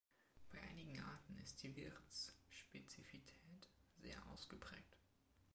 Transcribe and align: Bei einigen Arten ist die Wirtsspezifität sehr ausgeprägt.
Bei 0.51 0.59
einigen 0.59 0.99
Arten 0.99 1.37
ist 1.37 1.61
die 1.61 1.75
Wirtsspezifität 1.75 3.67
sehr 3.97 4.25
ausgeprägt. 4.29 4.97